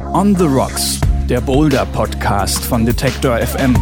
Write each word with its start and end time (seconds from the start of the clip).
On 0.00 0.34
the 0.36 0.44
Rocks, 0.44 1.00
der 1.28 1.40
Boulder-Podcast 1.40 2.64
von 2.64 2.84
Detektor 2.84 3.38
FM. 3.38 3.74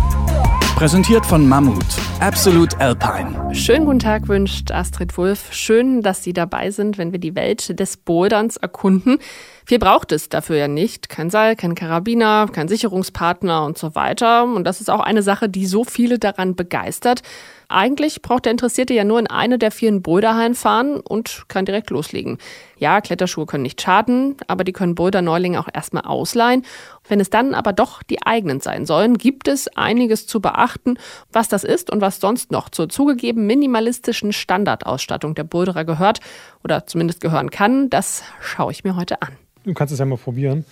Präsentiert 0.76 1.24
von 1.24 1.48
Mammut, 1.48 1.84
Absolute 2.20 2.78
Alpine. 2.80 3.54
Schönen 3.54 3.84
guten 3.84 4.00
Tag 4.00 4.28
wünscht 4.28 4.70
Astrid 4.70 5.16
Wulff. 5.16 5.52
Schön, 5.52 6.02
dass 6.02 6.22
Sie 6.22 6.32
dabei 6.32 6.70
sind, 6.70 6.98
wenn 6.98 7.12
wir 7.12 7.18
die 7.18 7.34
Welt 7.34 7.78
des 7.78 7.96
Boulderns 7.96 8.56
erkunden. 8.56 9.18
Viel 9.64 9.78
braucht 9.78 10.12
es 10.12 10.28
dafür 10.28 10.56
ja 10.56 10.68
nicht. 10.68 11.08
Kein 11.08 11.30
Seil, 11.30 11.56
kein 11.56 11.74
Karabiner, 11.74 12.48
kein 12.52 12.68
Sicherungspartner 12.68 13.64
und 13.64 13.78
so 13.78 13.94
weiter. 13.94 14.44
Und 14.44 14.64
das 14.64 14.80
ist 14.80 14.90
auch 14.90 15.00
eine 15.00 15.22
Sache, 15.22 15.48
die 15.48 15.66
so 15.66 15.84
viele 15.84 16.18
daran 16.18 16.54
begeistert. 16.54 17.22
Eigentlich 17.68 18.22
braucht 18.22 18.44
der 18.44 18.52
Interessierte 18.52 18.94
ja 18.94 19.04
nur 19.04 19.18
in 19.18 19.26
eine 19.26 19.58
der 19.58 19.70
vielen 19.70 20.02
Boulderhallen 20.02 20.54
fahren 20.54 21.00
und 21.00 21.44
kann 21.48 21.64
direkt 21.64 21.90
loslegen. 21.90 22.38
Ja, 22.76 23.00
Kletterschuhe 23.00 23.46
können 23.46 23.62
nicht 23.62 23.80
schaden, 23.80 24.36
aber 24.46 24.64
die 24.64 24.72
können 24.72 24.94
Boulder-Neulinge 24.94 25.58
auch 25.60 25.68
erstmal 25.72 26.04
ausleihen. 26.04 26.64
Wenn 27.08 27.20
es 27.20 27.30
dann 27.30 27.54
aber 27.54 27.72
doch 27.72 28.02
die 28.02 28.24
eigenen 28.24 28.60
sein 28.60 28.86
sollen, 28.86 29.18
gibt 29.18 29.48
es 29.48 29.68
einiges 29.76 30.26
zu 30.26 30.40
beachten, 30.40 30.98
was 31.32 31.48
das 31.48 31.64
ist 31.64 31.90
und 31.90 32.00
was 32.00 32.20
sonst 32.20 32.50
noch 32.50 32.68
zur 32.68 32.88
zugegeben 32.88 33.46
minimalistischen 33.46 34.32
Standardausstattung 34.32 35.34
der 35.34 35.44
Boulderer 35.44 35.84
gehört 35.84 36.20
oder 36.62 36.86
zumindest 36.86 37.20
gehören 37.20 37.50
kann. 37.50 37.90
Das 37.90 38.22
schaue 38.40 38.72
ich 38.72 38.84
mir 38.84 38.96
heute 38.96 39.22
an. 39.22 39.36
Du 39.64 39.72
kannst 39.72 39.92
es 39.92 39.98
ja 39.98 40.04
mal 40.04 40.18
probieren. 40.18 40.64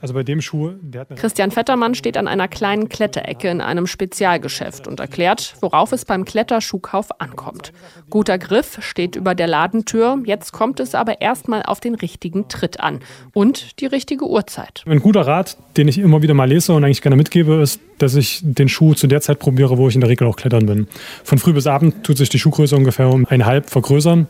Also 0.00 0.14
bei 0.14 0.22
dem 0.22 0.40
Schuh, 0.40 0.72
Christian 1.16 1.50
Vettermann 1.50 1.94
steht 1.94 2.16
an 2.16 2.28
einer 2.28 2.48
kleinen 2.48 2.88
Kletterecke 2.88 3.48
in 3.48 3.60
einem 3.60 3.86
Spezialgeschäft 3.86 4.86
und 4.86 5.00
erklärt, 5.00 5.54
worauf 5.60 5.92
es 5.92 6.04
beim 6.04 6.24
Kletterschuhkauf 6.24 7.20
ankommt. 7.20 7.72
Guter 8.10 8.38
Griff 8.38 8.78
steht 8.80 9.16
über 9.16 9.34
der 9.34 9.46
Ladentür, 9.46 10.18
jetzt 10.24 10.52
kommt 10.52 10.80
es 10.80 10.94
aber 10.94 11.20
erstmal 11.20 11.62
auf 11.62 11.80
den 11.80 11.94
richtigen 11.94 12.48
Tritt 12.48 12.80
an 12.80 13.00
und 13.32 13.80
die 13.80 13.86
richtige 13.86 14.26
Uhrzeit. 14.26 14.82
Ein 14.86 15.00
guter 15.00 15.26
Rat, 15.26 15.56
den 15.76 15.88
ich 15.88 15.98
immer 15.98 16.22
wieder 16.22 16.34
mal 16.34 16.48
lese 16.48 16.72
und 16.74 16.84
eigentlich 16.84 17.02
gerne 17.02 17.16
mitgebe, 17.16 17.54
ist, 17.54 17.80
dass 17.98 18.14
ich 18.14 18.40
den 18.42 18.68
Schuh 18.68 18.94
zu 18.94 19.06
der 19.06 19.22
Zeit 19.22 19.38
probiere, 19.38 19.78
wo 19.78 19.88
ich 19.88 19.94
in 19.94 20.00
der 20.00 20.10
Regel 20.10 20.26
auch 20.26 20.36
klettern 20.36 20.66
bin. 20.66 20.88
Von 21.24 21.38
früh 21.38 21.52
bis 21.52 21.66
abend 21.66 22.04
tut 22.04 22.18
sich 22.18 22.28
die 22.28 22.38
Schuhgröße 22.38 22.76
ungefähr 22.76 23.08
um 23.08 23.26
eineinhalb 23.26 23.70
vergrößern. 23.70 24.26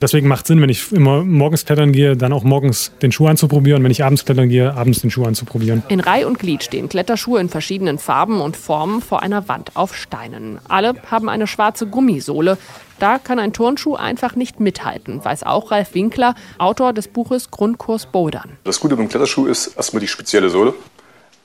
Deswegen 0.00 0.28
macht 0.28 0.44
es 0.44 0.48
Sinn, 0.48 0.60
wenn 0.60 0.68
ich 0.68 0.92
immer 0.92 1.24
morgens 1.24 1.64
klettern 1.64 1.92
gehe, 1.92 2.16
dann 2.16 2.32
auch 2.32 2.44
morgens 2.44 2.92
den 3.00 3.12
Schuh 3.12 3.26
anzuprobieren. 3.26 3.82
Wenn 3.82 3.90
ich 3.90 4.04
abends 4.04 4.24
klettern 4.24 4.48
gehe, 4.48 4.74
abends 4.74 5.00
den 5.00 5.10
Schuh 5.10 5.24
anzuprobieren. 5.24 5.82
In 5.88 6.00
Reih 6.00 6.26
und 6.26 6.38
Glied 6.38 6.62
stehen 6.62 6.88
Kletterschuhe 6.88 7.40
in 7.40 7.48
verschiedenen 7.48 7.98
Farben 7.98 8.40
und 8.40 8.56
Formen 8.56 9.00
vor 9.00 9.22
einer 9.22 9.48
Wand 9.48 9.72
auf 9.74 9.96
Steinen. 9.96 10.58
Alle 10.68 10.94
haben 11.10 11.28
eine 11.28 11.46
schwarze 11.46 11.86
Gummisohle. 11.86 12.58
Da 12.98 13.18
kann 13.18 13.38
ein 13.38 13.52
Turnschuh 13.52 13.94
einfach 13.94 14.36
nicht 14.36 14.58
mithalten, 14.58 15.22
weiß 15.22 15.42
auch 15.42 15.70
Ralf 15.70 15.94
Winkler, 15.94 16.34
Autor 16.56 16.94
des 16.94 17.08
Buches 17.08 17.50
Grundkurs 17.50 18.06
Bouldern. 18.06 18.56
Das 18.64 18.80
Gute 18.80 18.96
beim 18.96 19.08
Kletterschuh 19.08 19.46
ist 19.46 19.76
erstmal 19.76 20.00
die 20.00 20.08
spezielle 20.08 20.48
Sohle. 20.48 20.72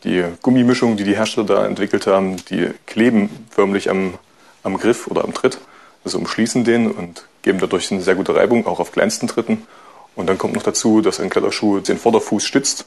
Die 0.04 0.24
Gummimischung, 0.42 0.98
die 0.98 1.04
die 1.04 1.16
Hersteller 1.16 1.46
da 1.46 1.66
entwickelt 1.66 2.08
haben, 2.08 2.38
die 2.50 2.70
kleben 2.86 3.30
förmlich 3.50 3.90
am, 3.90 4.14
am 4.64 4.78
Griff 4.78 5.08
oder 5.08 5.24
am 5.24 5.34
Tritt, 5.34 5.60
also 6.04 6.18
umschließen 6.18 6.64
den 6.64 6.90
und 6.90 7.26
geben 7.42 7.60
dadurch 7.60 7.92
eine 7.92 8.02
sehr 8.02 8.16
gute 8.16 8.36
Reibung, 8.36 8.68
auch 8.68 8.80
auf 8.80 8.92
kleinsten 8.92 9.28
Tritten. 9.28 9.66
Und 10.16 10.28
dann 10.28 10.38
kommt 10.38 10.54
noch 10.54 10.64
dazu, 10.64 11.02
dass 11.02 11.20
ein 11.20 11.30
Kletterschuh 11.30 11.80
den 11.80 11.98
Vorderfuß 11.98 12.44
stützt 12.44 12.86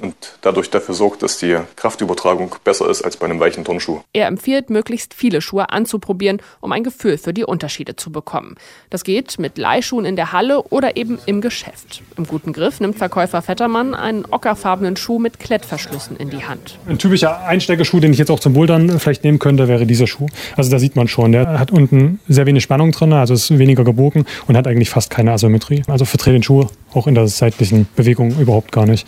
und 0.00 0.14
dadurch 0.40 0.70
dafür 0.70 0.94
sorgt, 0.94 1.22
dass 1.22 1.38
die 1.38 1.56
Kraftübertragung 1.76 2.54
besser 2.64 2.88
ist 2.88 3.02
als 3.02 3.16
bei 3.16 3.26
einem 3.26 3.40
weichen 3.40 3.64
Turnschuh. 3.64 4.00
Er 4.12 4.26
empfiehlt, 4.26 4.70
möglichst 4.70 5.14
viele 5.14 5.40
Schuhe 5.40 5.70
anzuprobieren, 5.70 6.40
um 6.60 6.72
ein 6.72 6.84
Gefühl 6.84 7.18
für 7.18 7.32
die 7.32 7.44
Unterschiede 7.44 7.96
zu 7.96 8.10
bekommen. 8.10 8.56
Das 8.90 9.04
geht 9.04 9.38
mit 9.38 9.58
Leihschuhen 9.58 10.04
in 10.04 10.16
der 10.16 10.32
Halle 10.32 10.62
oder 10.62 10.96
eben 10.96 11.18
im 11.26 11.40
Geschäft. 11.40 12.02
Im 12.16 12.26
guten 12.26 12.52
Griff 12.52 12.80
nimmt 12.80 12.96
Verkäufer 12.96 13.42
Vettermann 13.42 13.94
einen 13.94 14.24
ockerfarbenen 14.24 14.96
Schuh 14.96 15.18
mit 15.18 15.38
Klettverschlüssen 15.38 16.16
in 16.16 16.30
die 16.30 16.44
Hand. 16.44 16.78
Ein 16.88 16.98
typischer 16.98 17.44
Einsteigerschuh, 17.44 18.00
den 18.00 18.12
ich 18.12 18.18
jetzt 18.18 18.30
auch 18.30 18.40
zum 18.40 18.54
Bouldern 18.54 18.98
vielleicht 18.98 19.24
nehmen 19.24 19.38
könnte, 19.38 19.68
wäre 19.68 19.86
dieser 19.86 20.06
Schuh. 20.06 20.26
Also 20.56 20.70
da 20.70 20.78
sieht 20.78 20.96
man 20.96 21.08
schon, 21.08 21.32
der 21.32 21.58
hat 21.58 21.70
unten 21.70 22.20
sehr 22.28 22.46
wenig 22.46 22.62
Spannung 22.62 22.92
drin, 22.92 23.12
also 23.12 23.34
ist 23.34 23.58
weniger 23.58 23.84
gebogen 23.84 24.26
und 24.46 24.56
hat 24.56 24.66
eigentlich 24.66 24.90
fast 24.90 25.10
keine 25.10 25.32
Asymmetrie. 25.32 25.82
Also 25.86 26.04
verdreht 26.04 26.34
den 26.34 26.42
Schuh 26.42 26.66
auch 26.94 27.06
in 27.06 27.14
der 27.14 27.28
seitlichen 27.28 27.86
Bewegung 27.96 28.38
überhaupt 28.38 28.72
gar 28.72 28.86
nicht. 28.86 29.06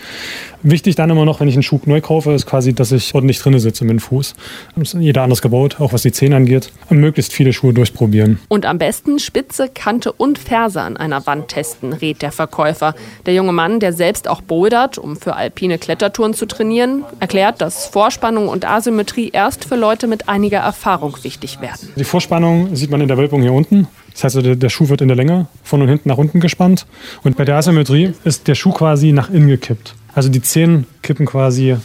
Wichtig 0.62 0.81
dann 0.90 1.10
immer 1.10 1.24
noch, 1.24 1.40
wenn 1.40 1.48
ich 1.48 1.54
einen 1.54 1.62
Schuh 1.62 1.80
neu 1.86 2.00
kaufe, 2.00 2.32
ist 2.32 2.46
quasi, 2.46 2.74
dass 2.74 2.92
ich 2.92 3.14
ordentlich 3.14 3.38
drinne 3.38 3.60
sitze 3.60 3.84
mit 3.84 3.92
dem 3.92 3.98
Fuß. 4.00 4.34
Das 4.76 4.94
ist 4.94 5.00
jeder 5.00 5.22
anders 5.22 5.42
gebaut, 5.42 5.76
auch 5.80 5.92
was 5.92 6.02
die 6.02 6.12
Zehen 6.12 6.32
angeht. 6.32 6.72
Und 6.90 6.98
möglichst 6.98 7.32
viele 7.32 7.52
Schuhe 7.52 7.72
durchprobieren. 7.72 8.38
Und 8.48 8.66
am 8.66 8.78
besten 8.78 9.18
Spitze, 9.18 9.68
Kante 9.68 10.12
und 10.12 10.38
Ferse 10.38 10.82
an 10.82 10.96
einer 10.96 11.26
Wand 11.26 11.48
testen, 11.48 11.92
rät 11.92 12.22
der 12.22 12.32
Verkäufer. 12.32 12.94
Der 13.26 13.34
junge 13.34 13.52
Mann, 13.52 13.80
der 13.80 13.92
selbst 13.92 14.28
auch 14.28 14.40
bouldert, 14.42 14.98
um 14.98 15.16
für 15.16 15.36
alpine 15.36 15.78
Klettertouren 15.78 16.34
zu 16.34 16.46
trainieren, 16.46 17.04
erklärt, 17.20 17.60
dass 17.60 17.86
Vorspannung 17.86 18.48
und 18.48 18.64
Asymmetrie 18.64 19.30
erst 19.32 19.64
für 19.64 19.76
Leute 19.76 20.06
mit 20.06 20.28
einiger 20.28 20.58
Erfahrung 20.58 21.16
wichtig 21.22 21.60
werden. 21.60 21.88
Die 21.96 22.04
Vorspannung 22.04 22.74
sieht 22.76 22.90
man 22.90 23.00
in 23.00 23.08
der 23.08 23.18
Wölbung 23.18 23.42
hier 23.42 23.52
unten. 23.52 23.88
Das 24.12 24.24
heißt, 24.24 24.36
der, 24.44 24.56
der, 24.56 24.68
Schuh 24.68 24.88
wird 24.88 25.00
in 25.00 25.08
der 25.08 25.16
Länge 25.16 25.46
von 25.62 25.80
und 25.82 25.88
hinten 25.88 26.08
nach 26.08 26.18
unten 26.18 26.40
gespannt. 26.40 26.86
Und 27.22 27.36
bei 27.36 27.44
der 27.44 27.56
Asymmetrie 27.56 28.12
ist 28.24 28.48
der 28.48 28.54
Schuh 28.54 28.72
quasi 28.72 29.12
nach 29.12 29.30
innen 29.30 29.48
gekippt. 29.48 29.94
Also 30.14 30.28
die 30.28 30.42
Zehen 30.42 30.86
kippen 31.02 31.26
quasi 31.26 31.76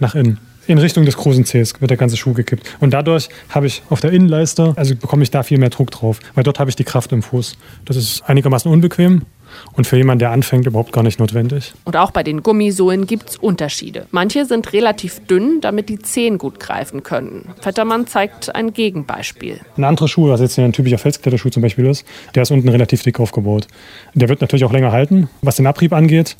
nach 0.00 0.14
innen. 0.14 0.38
In 0.66 0.78
Richtung 0.78 1.04
des 1.04 1.16
großen 1.16 1.44
Zehs 1.44 1.78
wird 1.80 1.90
der 1.90 1.98
ganze 1.98 2.16
Schuh 2.16 2.32
gekippt. 2.32 2.76
Und 2.80 2.94
dadurch 2.94 3.28
habe 3.50 3.66
ich 3.66 3.82
auf 3.90 4.00
der 4.00 4.12
Innenleiste, 4.12 4.72
also 4.76 4.96
bekomme 4.96 5.22
ich 5.22 5.30
da 5.30 5.42
viel 5.42 5.58
mehr 5.58 5.68
Druck 5.68 5.90
drauf, 5.90 6.20
weil 6.34 6.42
dort 6.42 6.58
habe 6.58 6.70
ich 6.70 6.76
die 6.76 6.84
Kraft 6.84 7.12
im 7.12 7.22
Fuß. 7.22 7.56
Das 7.84 7.96
ist 7.96 8.22
einigermaßen 8.22 8.70
unbequem, 8.70 9.22
und 9.72 9.86
für 9.86 9.96
jemanden, 9.96 10.20
der 10.20 10.30
anfängt, 10.30 10.66
überhaupt 10.66 10.92
gar 10.92 11.02
nicht 11.02 11.18
notwendig. 11.18 11.72
Und 11.84 11.96
auch 11.96 12.10
bei 12.10 12.22
den 12.22 12.42
Gummisohlen 12.42 13.06
gibt 13.06 13.30
es 13.30 13.36
Unterschiede. 13.36 14.06
Manche 14.10 14.44
sind 14.44 14.72
relativ 14.72 15.20
dünn, 15.26 15.60
damit 15.60 15.88
die 15.88 15.98
Zehen 15.98 16.38
gut 16.38 16.60
greifen 16.60 17.02
können. 17.02 17.50
Vettermann 17.60 18.06
zeigt 18.06 18.54
ein 18.54 18.72
Gegenbeispiel. 18.72 19.60
Ein 19.76 19.84
anderer 19.84 20.08
Schuh, 20.08 20.28
was 20.28 20.40
jetzt 20.40 20.58
ein 20.58 20.72
typischer 20.72 20.98
Felskletterschuh 20.98 21.50
zum 21.50 21.62
Beispiel 21.62 21.86
ist, 21.86 22.04
der 22.34 22.42
ist 22.42 22.50
unten 22.50 22.68
relativ 22.68 23.02
dick 23.02 23.20
aufgebaut. 23.20 23.66
Der 24.14 24.28
wird 24.28 24.40
natürlich 24.40 24.64
auch 24.64 24.72
länger 24.72 24.92
halten, 24.92 25.28
was 25.42 25.56
den 25.56 25.66
Abrieb 25.66 25.92
angeht. 25.92 26.36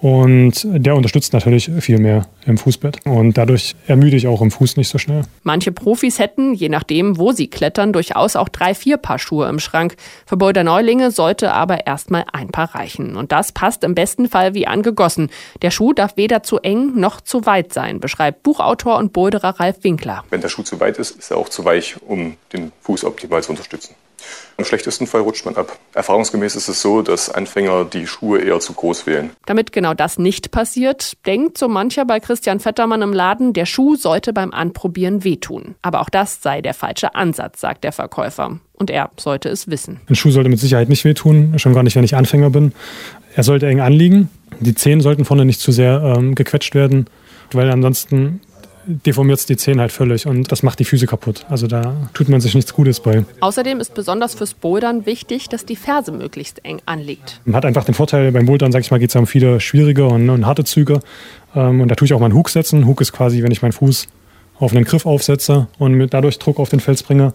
Und 0.00 0.54
der 0.64 0.94
unterstützt 0.94 1.32
natürlich 1.32 1.70
viel 1.80 1.98
mehr 1.98 2.26
im 2.46 2.58
Fußbett. 2.58 3.06
Und 3.06 3.38
dadurch 3.38 3.74
ermüde 3.86 4.16
ich 4.16 4.26
auch 4.26 4.42
im 4.42 4.50
Fuß 4.50 4.76
nicht 4.76 4.88
so 4.88 4.98
schnell. 4.98 5.22
Manche 5.42 5.72
Profis 5.72 6.18
hätten, 6.18 6.54
je 6.54 6.68
nachdem, 6.68 7.18
wo 7.18 7.32
sie 7.32 7.48
klettern, 7.48 7.92
durchaus 7.92 8.36
auch 8.36 8.48
drei, 8.48 8.74
vier 8.74 8.98
Paar 8.98 9.18
Schuhe 9.18 9.48
im 9.48 9.58
Schrank. 9.58 9.96
Für 10.26 10.36
Boulder 10.36 10.64
Neulinge 10.64 11.10
sollte 11.10 11.52
aber 11.52 11.86
erstmal 11.86 12.24
ein 12.32 12.48
Paar 12.48 12.74
reichen. 12.74 13.16
Und 13.16 13.32
das 13.32 13.52
passt 13.52 13.84
im 13.84 13.94
besten 13.94 14.28
Fall 14.28 14.54
wie 14.54 14.66
angegossen. 14.66 15.30
Der 15.62 15.70
Schuh 15.70 15.92
darf 15.92 16.16
weder 16.16 16.42
zu 16.42 16.58
eng 16.58 16.94
noch 16.94 17.20
zu 17.20 17.46
weit 17.46 17.72
sein, 17.72 18.00
beschreibt 18.00 18.42
Buchautor 18.42 18.98
und 18.98 19.12
Boulderer 19.12 19.60
Ralf 19.60 19.82
Winkler. 19.82 20.24
Wenn 20.30 20.40
der 20.40 20.48
Schuh 20.48 20.62
zu 20.62 20.78
weit 20.80 20.98
ist, 20.98 21.16
ist 21.18 21.30
er 21.30 21.38
auch 21.38 21.48
zu 21.48 21.64
weich, 21.64 21.96
um 22.06 22.36
den 22.52 22.72
Fuß 22.82 23.04
optimal 23.04 23.42
zu 23.42 23.50
unterstützen. 23.50 23.94
Im 24.58 24.64
schlechtesten 24.64 25.06
Fall 25.06 25.20
rutscht 25.20 25.44
man 25.44 25.56
ab. 25.56 25.78
Erfahrungsgemäß 25.92 26.56
ist 26.56 26.68
es 26.68 26.80
so, 26.80 27.02
dass 27.02 27.28
Anfänger 27.28 27.84
die 27.84 28.06
Schuhe 28.06 28.40
eher 28.40 28.58
zu 28.58 28.72
groß 28.72 29.06
wählen. 29.06 29.30
Damit 29.44 29.72
genau 29.72 29.92
das 29.92 30.18
nicht 30.18 30.50
passiert, 30.50 31.12
denkt 31.26 31.58
so 31.58 31.68
mancher 31.68 32.06
bei 32.06 32.20
Christian 32.20 32.58
Vettermann 32.58 33.02
im 33.02 33.12
Laden, 33.12 33.52
der 33.52 33.66
Schuh 33.66 33.96
sollte 33.96 34.32
beim 34.32 34.52
Anprobieren 34.52 35.24
wehtun. 35.24 35.74
Aber 35.82 36.00
auch 36.00 36.08
das 36.08 36.40
sei 36.42 36.62
der 36.62 36.74
falsche 36.74 37.14
Ansatz, 37.14 37.60
sagt 37.60 37.84
der 37.84 37.92
Verkäufer. 37.92 38.58
Und 38.72 38.90
er 38.90 39.10
sollte 39.18 39.48
es 39.48 39.68
wissen. 39.68 40.00
Ein 40.08 40.14
Schuh 40.14 40.30
sollte 40.30 40.48
mit 40.48 40.58
Sicherheit 40.58 40.88
nicht 40.88 41.04
wehtun, 41.04 41.58
schon 41.58 41.74
gar 41.74 41.82
nicht, 41.82 41.96
wenn 41.96 42.04
ich 42.04 42.14
Anfänger 42.14 42.50
bin. 42.50 42.72
Er 43.34 43.42
sollte 43.42 43.66
eng 43.66 43.80
anliegen. 43.80 44.30
Die 44.60 44.74
Zehen 44.74 45.00
sollten 45.02 45.24
vorne 45.26 45.44
nicht 45.44 45.60
zu 45.60 45.72
sehr 45.72 46.14
ähm, 46.16 46.34
gequetscht 46.34 46.74
werden, 46.74 47.06
weil 47.52 47.70
ansonsten 47.70 48.40
deformiert 48.86 49.38
es 49.38 49.46
die 49.46 49.56
Zehen 49.56 49.80
halt 49.80 49.92
völlig 49.92 50.26
und 50.26 50.50
das 50.50 50.62
macht 50.62 50.78
die 50.78 50.84
Füße 50.84 51.06
kaputt. 51.06 51.44
Also 51.48 51.66
da 51.66 51.96
tut 52.14 52.28
man 52.28 52.40
sich 52.40 52.54
nichts 52.54 52.72
Gutes 52.72 53.00
bei. 53.00 53.24
Außerdem 53.40 53.80
ist 53.80 53.94
besonders 53.94 54.34
fürs 54.34 54.54
Bouldern 54.54 55.06
wichtig, 55.06 55.48
dass 55.48 55.66
die 55.66 55.76
Ferse 55.76 56.12
möglichst 56.12 56.64
eng 56.64 56.80
anliegt. 56.86 57.40
Man 57.44 57.56
hat 57.56 57.64
einfach 57.64 57.84
den 57.84 57.94
Vorteil, 57.94 58.32
beim 58.32 58.46
Bouldern, 58.46 58.72
sag 58.72 58.80
ich 58.80 58.90
mal, 58.90 58.98
geht 58.98 59.10
es 59.10 59.16
um 59.16 59.26
viele 59.26 59.60
schwierige 59.60 60.06
und, 60.06 60.30
und 60.30 60.46
harte 60.46 60.64
Züge. 60.64 61.00
Ähm, 61.54 61.80
und 61.80 61.88
da 61.88 61.94
tue 61.94 62.06
ich 62.06 62.14
auch 62.14 62.20
mal 62.20 62.26
einen 62.26 62.34
Hook 62.34 62.48
setzen. 62.48 62.86
Hook 62.86 63.00
ist 63.00 63.12
quasi, 63.12 63.42
wenn 63.42 63.52
ich 63.52 63.62
meinen 63.62 63.72
Fuß 63.72 64.06
auf 64.58 64.72
einen 64.72 64.84
Griff 64.84 65.06
aufsetze 65.06 65.68
und 65.78 65.94
mit 65.94 66.14
dadurch 66.14 66.38
Druck 66.38 66.58
auf 66.58 66.68
den 66.68 66.80
Fels 66.80 67.02
bringe. 67.02 67.34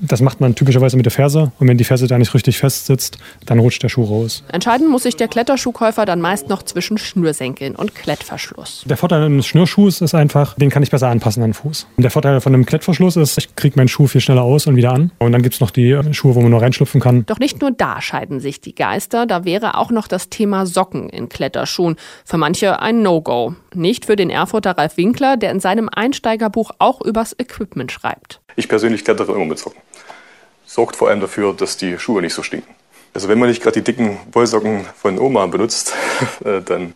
Das 0.00 0.20
macht 0.20 0.40
man 0.40 0.54
typischerweise 0.54 0.96
mit 0.96 1.06
der 1.06 1.12
Ferse. 1.12 1.52
Und 1.58 1.68
wenn 1.68 1.78
die 1.78 1.84
Ferse 1.84 2.06
da 2.06 2.18
nicht 2.18 2.34
richtig 2.34 2.58
fest 2.58 2.86
sitzt, 2.86 3.18
dann 3.46 3.58
rutscht 3.58 3.82
der 3.82 3.88
Schuh 3.88 4.04
raus. 4.04 4.44
Entscheiden 4.52 4.88
muss 4.88 5.04
sich 5.04 5.16
der 5.16 5.28
Kletterschuhkäufer 5.28 6.04
dann 6.04 6.20
meist 6.20 6.48
noch 6.48 6.62
zwischen 6.62 6.98
Schnürsenkeln 6.98 7.74
und 7.74 7.94
Klettverschluss. 7.94 8.84
Der 8.86 8.96
Vorteil 8.96 9.22
eines 9.22 9.46
Schnürschuhs 9.46 10.00
ist 10.02 10.14
einfach, 10.14 10.54
den 10.54 10.70
kann 10.70 10.82
ich 10.82 10.90
besser 10.90 11.08
anpassen 11.08 11.42
an 11.42 11.50
den 11.50 11.54
Fuß. 11.54 11.86
Und 11.96 12.02
der 12.02 12.10
Vorteil 12.10 12.40
von 12.40 12.52
einem 12.52 12.66
Klettverschluss 12.66 13.16
ist, 13.16 13.38
ich 13.38 13.56
kriege 13.56 13.76
meinen 13.76 13.88
Schuh 13.88 14.06
viel 14.06 14.20
schneller 14.20 14.42
aus 14.42 14.66
und 14.66 14.76
wieder 14.76 14.92
an. 14.92 15.12
Und 15.18 15.32
dann 15.32 15.42
gibt 15.42 15.54
es 15.54 15.60
noch 15.60 15.70
die 15.70 15.98
Schuhe, 16.12 16.34
wo 16.34 16.40
man 16.40 16.50
nur 16.50 16.60
reinschlüpfen 16.60 17.00
kann. 17.00 17.24
Doch 17.26 17.38
nicht 17.38 17.60
nur 17.60 17.70
da 17.70 18.02
scheiden 18.02 18.40
sich 18.40 18.60
die 18.60 18.74
Geister. 18.74 19.26
Da 19.26 19.44
wäre 19.44 19.78
auch 19.78 19.90
noch 19.90 20.08
das 20.08 20.28
Thema 20.28 20.66
Socken 20.66 21.08
in 21.08 21.28
Kletterschuhen. 21.28 21.96
Für 22.24 22.36
manche 22.36 22.80
ein 22.80 23.02
No-Go. 23.02 23.54
Nicht 23.74 24.04
für 24.04 24.16
den 24.16 24.30
Erfurter 24.30 24.72
Ralf 24.72 24.96
Winkler, 24.96 25.36
der 25.36 25.52
in 25.52 25.60
seinem 25.60 25.88
Einsteigerbuch 25.88 26.72
auch 26.78 27.00
übers 27.00 27.34
Equipment 27.38 27.92
schreibt. 27.92 28.40
Ich 28.56 28.68
persönlich 28.68 29.04
klettere 29.04 29.32
immer 29.32 29.44
mit 29.44 29.58
Socken 29.58 29.80
sorgt 30.66 30.96
vor 30.96 31.08
allem 31.08 31.20
dafür, 31.20 31.54
dass 31.54 31.76
die 31.76 31.98
Schuhe 31.98 32.20
nicht 32.20 32.34
so 32.34 32.42
stinken. 32.42 32.74
Also 33.14 33.28
wenn 33.28 33.38
man 33.38 33.48
nicht 33.48 33.62
gerade 33.62 33.80
die 33.80 33.84
dicken 33.84 34.18
Wollsocken 34.32 34.84
von 34.94 35.18
Oma 35.18 35.46
benutzt, 35.46 35.94
äh, 36.44 36.60
dann 36.60 36.92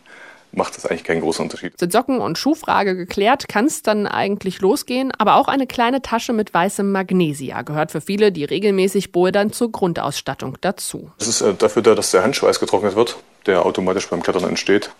macht 0.51 0.75
das 0.75 0.85
eigentlich 0.85 1.05
keinen 1.05 1.21
großen 1.21 1.43
Unterschied. 1.43 1.79
Sind 1.79 1.91
Socken- 1.91 2.19
und 2.19 2.37
Schuhfrage 2.37 2.95
geklärt, 2.95 3.47
kann 3.47 3.65
es 3.65 3.81
dann 3.81 4.05
eigentlich 4.05 4.59
losgehen. 4.59 5.11
Aber 5.17 5.35
auch 5.35 5.47
eine 5.47 5.65
kleine 5.65 6.01
Tasche 6.01 6.33
mit 6.33 6.53
weißem 6.53 6.91
Magnesia 6.91 7.61
gehört 7.63 7.91
für 7.91 8.01
viele, 8.01 8.31
die 8.31 8.43
regelmäßig 8.43 9.13
bouldern, 9.13 9.51
zur 9.51 9.71
Grundausstattung 9.71 10.57
dazu. 10.61 11.09
Es 11.17 11.27
ist 11.27 11.41
äh, 11.41 11.53
dafür 11.55 11.81
da, 11.81 11.95
dass 11.95 12.11
der 12.11 12.23
Handschweiß 12.23 12.59
getrocknet 12.59 12.95
wird, 12.95 13.17
der 13.47 13.65
automatisch 13.65 14.07
beim 14.07 14.21
Klettern 14.21 14.43
entsteht 14.43 14.91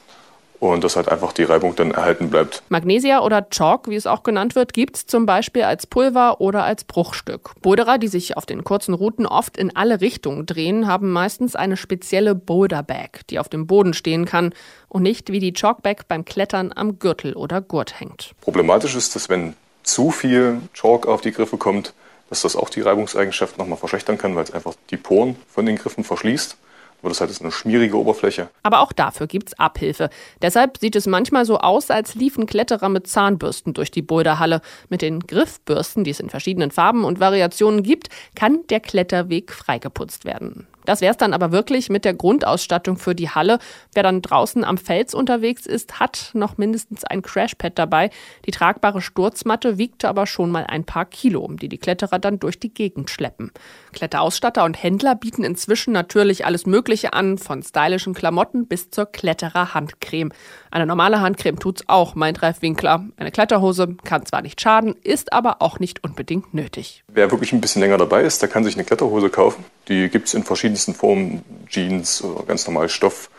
und 0.61 0.83
dass 0.83 0.95
halt 0.95 1.09
einfach 1.09 1.33
die 1.33 1.43
Reibung 1.43 1.75
dann 1.75 1.89
erhalten 1.89 2.29
bleibt. 2.29 2.61
Magnesia 2.69 3.21
oder 3.21 3.49
Chalk, 3.49 3.89
wie 3.89 3.95
es 3.95 4.05
auch 4.05 4.21
genannt 4.21 4.53
wird, 4.53 4.73
gibt 4.73 4.95
es 4.95 5.05
zum 5.07 5.25
Beispiel 5.25 5.63
als 5.63 5.87
Pulver 5.87 6.39
oder 6.39 6.63
als 6.63 6.83
Bruchstück. 6.83 7.55
Boulderer, 7.61 7.97
die 7.97 8.07
sich 8.07 8.37
auf 8.37 8.45
den 8.45 8.63
kurzen 8.63 8.93
Routen 8.93 9.25
oft 9.25 9.57
in 9.57 9.75
alle 9.75 10.01
Richtungen 10.01 10.45
drehen, 10.45 10.85
haben 10.85 11.11
meistens 11.11 11.55
eine 11.55 11.77
spezielle 11.77 12.35
Boulderbag, 12.35 13.25
die 13.31 13.39
auf 13.39 13.49
dem 13.49 13.65
Boden 13.65 13.95
stehen 13.95 14.25
kann 14.25 14.53
und 14.87 15.01
nicht 15.01 15.31
wie 15.31 15.39
die 15.39 15.53
Chalkbag 15.53 16.07
beim 16.07 16.25
Klettern 16.25 16.71
am 16.75 16.99
Gürtel 16.99 17.33
oder 17.33 17.59
Gurt 17.59 17.99
hängt. 17.99 18.35
Problematisch 18.41 18.93
ist, 18.93 19.15
dass 19.15 19.29
wenn 19.29 19.55
zu 19.81 20.11
viel 20.11 20.61
Chalk 20.75 21.07
auf 21.07 21.21
die 21.21 21.31
Griffe 21.31 21.57
kommt, 21.57 21.95
dass 22.29 22.43
das 22.43 22.55
auch 22.55 22.69
die 22.69 22.81
Reibungseigenschaft 22.81 23.57
nochmal 23.57 23.79
verschlechtern 23.79 24.19
kann, 24.19 24.35
weil 24.35 24.43
es 24.43 24.51
einfach 24.51 24.75
die 24.91 24.97
Poren 24.97 25.37
von 25.49 25.65
den 25.65 25.77
Griffen 25.77 26.03
verschließt 26.03 26.55
wird 27.01 27.13
es 27.13 27.21
halt 27.21 27.41
eine 27.41 27.51
schmierige 27.51 27.97
Oberfläche. 27.97 28.49
Aber 28.63 28.79
auch 28.81 28.91
dafür 28.91 29.27
gibt 29.27 29.49
es 29.49 29.59
Abhilfe. 29.59 30.09
Deshalb 30.41 30.77
sieht 30.77 30.95
es 30.95 31.07
manchmal 31.07 31.45
so 31.45 31.59
aus, 31.59 31.91
als 31.91 32.15
liefen 32.15 32.45
Kletterer 32.45 32.89
mit 32.89 33.07
Zahnbürsten 33.07 33.73
durch 33.73 33.91
die 33.91 34.01
Boulderhalle. 34.01 34.61
Mit 34.89 35.01
den 35.01 35.19
Griffbürsten, 35.19 36.03
die 36.03 36.11
es 36.11 36.19
in 36.19 36.29
verschiedenen 36.29 36.71
Farben 36.71 37.03
und 37.03 37.19
Variationen 37.19 37.83
gibt, 37.83 38.09
kann 38.35 38.59
der 38.69 38.79
Kletterweg 38.79 39.51
freigeputzt 39.51 40.25
werden. 40.25 40.67
Das 40.85 41.01
wäre 41.01 41.11
es 41.11 41.17
dann 41.17 41.33
aber 41.33 41.51
wirklich 41.51 41.89
mit 41.89 42.05
der 42.05 42.13
Grundausstattung 42.13 42.97
für 42.97 43.15
die 43.15 43.29
Halle. 43.29 43.59
Wer 43.93 44.03
dann 44.03 44.21
draußen 44.21 44.63
am 44.63 44.77
Fels 44.77 45.13
unterwegs 45.13 45.65
ist, 45.65 45.99
hat 45.99 46.31
noch 46.33 46.57
mindestens 46.57 47.03
ein 47.03 47.21
Crashpad 47.21 47.77
dabei. 47.77 48.09
Die 48.45 48.51
tragbare 48.51 49.01
Sturzmatte 49.01 49.77
wiegt 49.77 50.05
aber 50.05 50.27
schon 50.27 50.51
mal 50.51 50.65
ein 50.67 50.85
paar 50.85 51.05
Kilo, 51.05 51.47
die 51.53 51.69
die 51.69 51.77
Kletterer 51.77 52.19
dann 52.19 52.39
durch 52.39 52.59
die 52.59 52.73
Gegend 52.73 53.09
schleppen. 53.09 53.51
Kletterausstatter 53.93 54.63
und 54.63 54.81
Händler 54.81 55.15
bieten 55.15 55.43
inzwischen 55.43 55.91
natürlich 55.91 56.45
alles 56.45 56.65
Mögliche 56.65 57.13
an, 57.13 57.37
von 57.37 57.61
stylischen 57.63 58.13
Klamotten 58.13 58.67
bis 58.67 58.89
zur 58.89 59.05
Kletterer-Handcreme. 59.05 60.31
Eine 60.71 60.85
normale 60.85 61.21
Handcreme 61.21 61.59
tut's 61.59 61.83
auch, 61.87 62.15
meint 62.15 62.41
Ralf 62.41 62.61
Winkler. 62.61 63.05
Eine 63.17 63.31
Kletterhose 63.31 63.95
kann 64.03 64.25
zwar 64.25 64.41
nicht 64.41 64.61
schaden, 64.61 64.95
ist 65.03 65.33
aber 65.33 65.61
auch 65.61 65.79
nicht 65.79 66.03
unbedingt 66.03 66.53
nötig. 66.53 67.03
Wer 67.07 67.31
wirklich 67.31 67.53
ein 67.53 67.61
bisschen 67.61 67.81
länger 67.81 67.97
dabei 67.97 68.23
ist, 68.23 68.41
der 68.41 68.49
kann 68.49 68.63
sich 68.63 68.75
eine 68.75 68.83
Kletterhose 68.83 69.29
kaufen. 69.29 69.65
Die 69.87 70.09
gibt 70.09 70.27
es 70.27 70.33
in 70.33 70.43
verschiedensten 70.43 70.93
Formen, 70.93 71.43
Jeans 71.67 72.23
oder 72.23 72.43
ganz 72.43 72.67
normal 72.67 72.89
Stoff. 72.89 73.29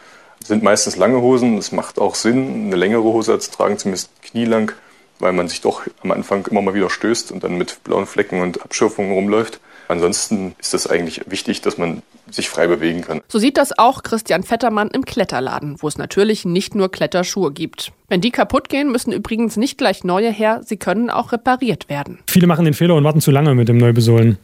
Sind 0.44 0.62
meistens 0.62 0.97
lange 0.97 1.21
Hosen. 1.21 1.56
Es 1.59 1.73
macht 1.73 1.99
auch 1.99 2.15
Sinn, 2.15 2.67
eine 2.67 2.77
längere 2.77 3.05
Hose 3.05 3.39
zu 3.39 3.50
tragen, 3.50 3.79
zumindest 3.79 4.11
knielang, 4.23 4.73
weil 5.19 5.33
man 5.33 5.49
sich 5.49 5.61
doch 5.61 5.83
am 6.03 6.11
Anfang 6.11 6.47
immer 6.47 6.62
mal 6.62 6.75
wieder 6.75 6.91
stößt 6.91 7.31
und 7.33 7.44
dann 7.44 7.56
mit 7.56 7.85
blauen 7.85 8.06
Flecken 8.06 8.41
und 8.41 8.62
Abschürfungen 8.62 9.12
rumläuft. 9.12 9.61
Ansonsten 9.93 10.55
ist 10.59 10.75
es 10.75 10.87
eigentlich 10.87 11.23
wichtig, 11.27 11.61
dass 11.61 11.77
man 11.77 12.03
sich 12.31 12.49
frei 12.49 12.67
bewegen 12.67 13.03
kann. 13.03 13.21
So 13.29 13.39
sieht 13.39 13.59
das 13.59 13.79
auch 13.79 14.03
Christian 14.03 14.43
Vettermann 14.43 14.89
im 14.89 15.05
Kletterladen, 15.05 15.77
wo 15.81 15.89
es 15.89 15.99
natürlich 15.99 16.44
nicht 16.44 16.75
nur 16.75 16.91
Kletterschuhe 16.91 17.53
gibt. 17.53 17.93
Wenn 18.09 18.23
die 18.23 18.31
kaputt 18.31 18.69
gehen, 18.69 18.91
müssen 18.91 19.12
übrigens 19.12 19.56
nicht 19.56 19.77
gleich 19.77 20.03
neue 20.03 20.31
her, 20.31 20.62
sie 20.65 20.77
können 20.77 21.11
auch 21.11 21.33
repariert 21.33 21.89
werden. 21.89 22.19
Viele 22.27 22.47
machen 22.47 22.65
den 22.65 22.75
Fehler 22.75 22.94
und 22.94 23.05
warten 23.05 23.21
zu 23.21 23.31
lange 23.31 23.55
mit 23.55 23.69
dem 23.69 23.77
Neubesohlen. 23.77 24.39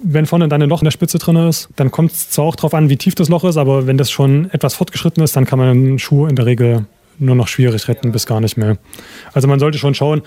Wenn 0.00 0.26
vorne 0.26 0.48
dann 0.48 0.62
ein 0.62 0.68
Loch 0.68 0.82
in 0.82 0.86
der 0.86 0.92
Spitze 0.92 1.18
drin 1.18 1.36
ist, 1.36 1.68
dann 1.76 1.90
kommt 1.90 2.12
es 2.12 2.30
zwar 2.30 2.46
auch 2.46 2.56
darauf 2.56 2.74
an, 2.74 2.88
wie 2.88 2.96
tief 2.96 3.14
das 3.14 3.28
Loch 3.28 3.44
ist, 3.44 3.56
aber 3.56 3.86
wenn 3.86 3.98
das 3.98 4.10
schon 4.10 4.50
etwas 4.50 4.74
fortgeschritten 4.74 5.22
ist, 5.22 5.36
dann 5.36 5.44
kann 5.44 5.58
man 5.58 5.68
einen 5.68 5.98
Schuh 5.98 6.26
in 6.26 6.36
der 6.36 6.46
Regel 6.46 6.86
nur 7.18 7.34
noch 7.34 7.48
schwierig 7.48 7.88
retten 7.88 8.12
bis 8.12 8.26
gar 8.26 8.40
nicht 8.40 8.56
mehr. 8.56 8.78
Also 9.32 9.48
man 9.48 9.58
sollte 9.58 9.78
schon 9.78 9.94
schauen, 9.94 10.22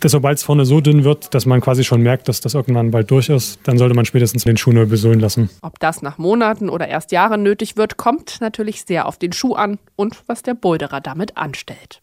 dass 0.00 0.12
sobald 0.12 0.38
es 0.38 0.44
vorne 0.44 0.64
so 0.64 0.80
dünn 0.80 1.04
wird, 1.04 1.34
dass 1.34 1.46
man 1.46 1.60
quasi 1.60 1.84
schon 1.84 2.02
merkt, 2.02 2.28
dass 2.28 2.40
das 2.40 2.54
irgendwann 2.54 2.90
bald 2.90 3.10
durch 3.10 3.28
ist, 3.28 3.60
dann 3.64 3.78
sollte 3.78 3.94
man 3.94 4.04
spätestens 4.04 4.44
den 4.44 4.56
Schuh 4.56 4.72
neu 4.72 4.86
besohlen 4.86 5.20
lassen. 5.20 5.50
Ob 5.62 5.78
das 5.78 6.02
nach 6.02 6.18
Monaten 6.18 6.68
oder 6.68 6.88
erst 6.88 7.12
Jahren 7.12 7.42
nötig 7.42 7.76
wird, 7.76 7.96
kommt 7.96 8.40
natürlich 8.40 8.82
sehr 8.82 9.06
auf 9.06 9.18
den 9.18 9.32
Schuh 9.32 9.54
an 9.54 9.78
und 9.96 10.22
was 10.26 10.42
der 10.42 10.54
Boulderer 10.54 11.00
damit 11.00 11.36
anstellt. 11.36 12.02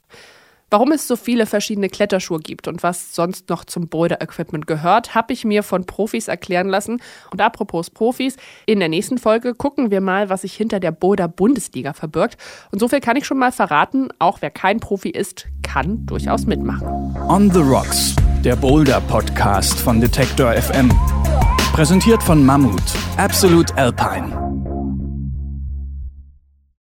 Warum 0.70 0.92
es 0.92 1.08
so 1.08 1.16
viele 1.16 1.46
verschiedene 1.46 1.88
Kletterschuhe 1.88 2.40
gibt 2.40 2.68
und 2.68 2.84
was 2.84 3.16
sonst 3.16 3.48
noch 3.48 3.64
zum 3.64 3.88
Boulder-Equipment 3.88 4.68
gehört, 4.68 5.16
habe 5.16 5.32
ich 5.32 5.46
mir 5.46 5.64
von 5.64 5.86
Profis 5.86 6.28
erklären 6.28 6.68
lassen. 6.68 7.02
Und 7.32 7.40
apropos 7.40 7.90
Profis, 7.90 8.36
in 8.66 8.80
der 8.80 8.90
nächsten 8.90 9.18
Folge 9.18 9.54
gucken 9.54 9.92
wir 9.92 10.02
mal, 10.02 10.30
was 10.30 10.42
sich 10.42 10.54
hinter 10.54 10.82
der 10.82 10.92
Boulder-Bundesliga 10.92 11.94
verbirgt. 11.94 12.38
Und 12.72 12.80
so 12.80 12.90
viel 12.90 13.00
kann 13.00 13.16
ich 13.16 13.26
schon 13.26 13.38
mal 13.38 13.54
verraten, 13.54 14.10
auch 14.20 14.42
wer 14.42 14.50
kein 14.52 14.82
Profi 14.82 15.10
ist, 15.10 15.48
kann 15.64 16.06
durchaus 16.06 16.46
mitmachen. 16.46 17.16
On 17.30 17.50
the 17.50 17.62
Rocks, 17.62 18.18
der 18.44 18.58
Boulder-Podcast 18.58 19.80
von 19.80 20.02
Detektor 20.02 20.52
FM. 20.52 20.92
Präsentiert 21.72 22.22
von 22.22 22.46
Mammut, 22.46 22.84
Absolute 23.16 23.74
Alpine. 23.78 24.47